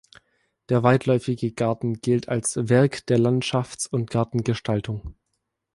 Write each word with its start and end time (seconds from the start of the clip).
Der 0.69 0.81
weitläufige 0.81 1.51
Garten 1.51 2.01
gilt 2.01 2.27
als 2.27 2.57
"Werk 2.57 3.05
der 3.05 3.19
Landschafts- 3.19 3.85
und 3.87 4.09
Gartengestaltung". 4.09 5.13